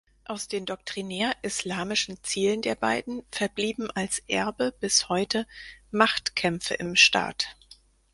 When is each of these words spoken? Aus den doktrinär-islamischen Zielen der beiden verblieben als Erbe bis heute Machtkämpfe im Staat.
Aus 0.25 0.47
den 0.47 0.65
doktrinär-islamischen 0.65 2.23
Zielen 2.23 2.63
der 2.63 2.73
beiden 2.73 3.21
verblieben 3.31 3.91
als 3.91 4.17
Erbe 4.27 4.73
bis 4.79 5.09
heute 5.09 5.45
Machtkämpfe 5.91 6.73
im 6.73 6.95
Staat. 6.95 7.55